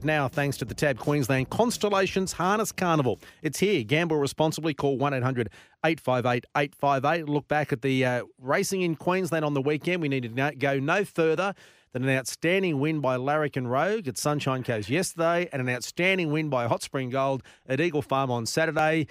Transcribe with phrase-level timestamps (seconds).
[0.00, 3.20] But now, thanks to the TAB Queensland Constellations Harness Carnival.
[3.42, 3.82] It's here.
[3.84, 4.72] Gamble responsibly.
[4.72, 5.50] Call 1 800
[5.84, 7.28] 858 858.
[7.28, 10.00] Look back at the uh, racing in Queensland on the weekend.
[10.00, 11.54] We need to go no further
[11.92, 16.48] than an outstanding win by Larrikin Rogue at Sunshine Coast yesterday and an outstanding win
[16.48, 19.06] by Hot Spring Gold at Eagle Farm on Saturday.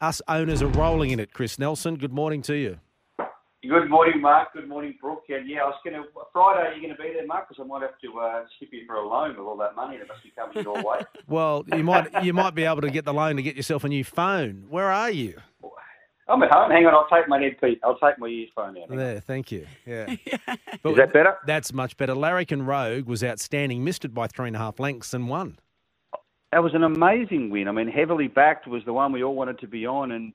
[0.00, 1.32] Us owners are rolling in it.
[1.32, 2.80] Chris Nelson, good morning to you.
[3.68, 4.52] Good morning, Mark.
[4.54, 5.24] Good morning, Brooke.
[5.28, 6.68] And yeah, I was going to Friday.
[6.68, 7.48] Are you going to be there, Mark?
[7.48, 9.98] Because I might have to uh, skip you for a loan with all that money
[9.98, 11.00] that must be coming your way.
[11.28, 13.88] well, you might you might be able to get the loan to get yourself a
[13.88, 14.66] new phone.
[14.68, 15.36] Where are you?
[16.28, 16.70] I'm at home.
[16.70, 17.78] Hang on, I'll take my headpiece.
[17.84, 18.88] I'll take my earphone out.
[18.88, 19.66] There, thank you.
[19.86, 20.06] Yeah.
[20.82, 21.36] but Is that better?
[21.46, 22.14] That's much better.
[22.14, 25.58] Larrikin Rogue was outstanding, missed it by three and a half lengths and won.
[26.52, 27.68] That was an amazing win.
[27.68, 30.32] I mean, heavily backed was the one we all wanted to be on, and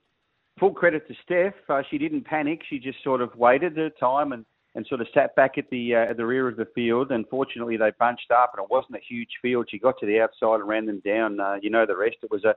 [0.58, 1.54] full credit to Steph.
[1.68, 2.62] Uh, she didn't panic.
[2.68, 5.94] She just sort of waited her time and, and sort of sat back at the
[5.94, 7.10] uh, at the rear of the field.
[7.10, 9.68] And fortunately, they bunched up, and it wasn't a huge field.
[9.70, 11.40] She got to the outside and ran them down.
[11.40, 12.16] Uh, you know the rest.
[12.22, 12.54] It was a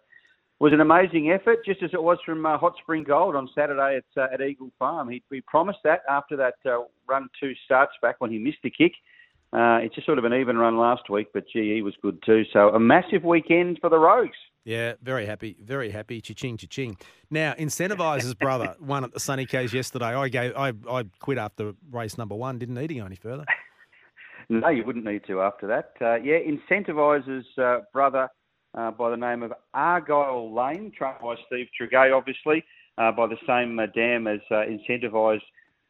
[0.62, 3.98] was an amazing effort, just as it was from uh, Hot Spring Gold on Saturday
[3.98, 5.10] at, uh, at Eagle Farm.
[5.10, 8.70] He, we promised that after that uh, run two starts back when he missed the
[8.70, 8.92] kick.
[9.54, 12.22] Uh, it's just sort of an even run last week, but gee, he was good
[12.24, 12.44] too.
[12.54, 14.38] So a massive weekend for the Rogues.
[14.64, 16.22] Yeah, very happy, very happy.
[16.22, 16.98] Cha-ching, cha-ching.
[17.32, 20.14] Now, Incentivise's brother won at the Sunny Case yesterday.
[20.14, 22.60] I gave, I, I quit after race number one.
[22.60, 23.46] Didn't need to go any further.
[24.50, 25.94] no, you wouldn't need to after that.
[26.00, 28.30] Uh, yeah, Incentivise's uh, brother
[28.78, 32.64] uh, by the name of Argyle Lane, trained by Steve Tregea, obviously,
[32.98, 35.42] uh, by the same uh, dam as uh, Incentivised.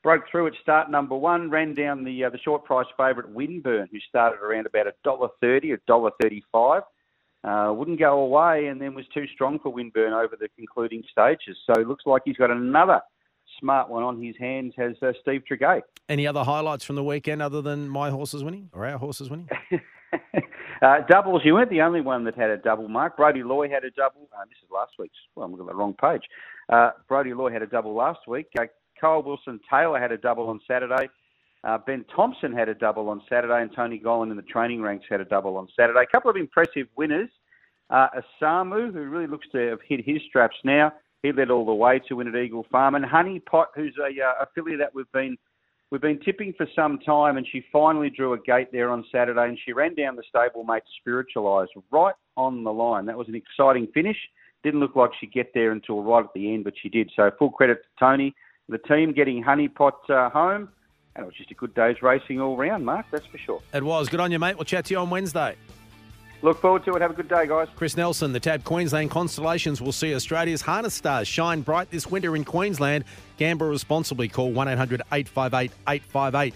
[0.01, 3.87] Broke through at start number one, ran down the uh, the short price favourite Winburn,
[3.91, 6.81] who started around about a dollar thirty, a dollar thirty-five.
[7.43, 11.57] Uh, wouldn't go away, and then was too strong for Winburn over the concluding stages.
[11.65, 13.01] So it looks like he's got another
[13.59, 14.73] smart one on his hands.
[14.77, 15.81] Has uh, Steve Tregea.
[16.07, 19.49] Any other highlights from the weekend other than my horses winning or our horses winning?
[20.81, 23.15] Uh, doubles, you weren't the only one that had a double, Mark.
[23.15, 24.27] Brody Loy had a double.
[24.35, 25.15] Uh, this is last week's.
[25.35, 26.23] Well, I'm looking at the wrong page.
[26.69, 28.47] Uh, Brody Loy had a double last week.
[28.59, 28.63] Uh,
[28.99, 31.09] Cole Wilson Taylor had a double on Saturday.
[31.63, 35.05] Uh, ben Thompson had a double on Saturday, and Tony Gollan in the training ranks
[35.09, 35.99] had a double on Saturday.
[36.01, 37.29] A couple of impressive winners.
[37.89, 38.07] Uh,
[38.41, 40.91] Asamu, who really looks to have hit his straps now,
[41.21, 44.41] he led all the way to win at Eagle Farm, and Honey Pot, who's a,
[44.41, 45.37] uh, filly that we've been
[45.91, 49.43] We've been tipping for some time, and she finally drew a gate there on Saturday,
[49.43, 53.05] and she ran down the stablemate Spiritualised right on the line.
[53.05, 54.15] That was an exciting finish.
[54.63, 57.11] Didn't look like she'd get there until right at the end, but she did.
[57.13, 58.33] So full credit to Tony,
[58.69, 60.69] the team getting Honeypot uh, home.
[61.15, 63.61] And it was just a good day's racing all round, Mark, that's for sure.
[63.73, 64.07] It was.
[64.07, 64.55] Good on you, mate.
[64.55, 65.55] We'll chat to you on Wednesday.
[66.43, 67.01] Look forward to it.
[67.01, 67.67] Have a good day, guys.
[67.75, 72.35] Chris Nelson, the TAB Queensland Constellations will see Australia's harness stars shine bright this winter
[72.35, 73.03] in Queensland.
[73.37, 74.27] Gamble responsibly.
[74.27, 76.53] Call 1 800 858 858.